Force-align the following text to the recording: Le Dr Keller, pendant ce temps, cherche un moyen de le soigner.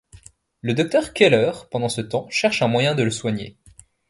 Le 0.63 0.73
Dr 0.73 1.13
Keller, 1.13 1.51
pendant 1.69 1.87
ce 1.87 2.01
temps, 2.01 2.25
cherche 2.31 2.63
un 2.63 2.67
moyen 2.67 2.95
de 2.95 3.03
le 3.03 3.11
soigner. 3.11 3.55